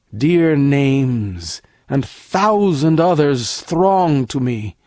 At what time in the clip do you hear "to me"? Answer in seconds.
4.29-4.75